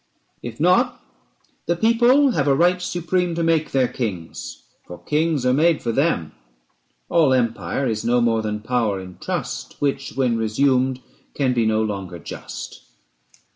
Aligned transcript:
If 0.41 0.59
not, 0.59 0.99
the 1.67 1.75
people 1.75 2.31
have 2.31 2.47
a 2.47 2.55
right 2.55 2.81
supreme 2.81 3.35
To 3.35 3.43
make 3.43 3.69
their 3.69 3.87
kings, 3.87 4.63
for 4.87 4.97
kings 4.97 5.45
are 5.45 5.53
made 5.53 5.83
for 5.83 5.91
them. 5.91 6.31
410 7.09 7.15
All 7.15 7.33
empire 7.35 7.87
is 7.87 8.03
no 8.03 8.19
more 8.19 8.41
than 8.41 8.61
power 8.61 8.99
in 8.99 9.19
trust, 9.19 9.75
Which, 9.79 10.13
when 10.13 10.37
resumed, 10.39 11.01
can 11.35 11.53
be 11.53 11.67
no 11.67 11.83
longer 11.83 12.17
just. 12.17 12.81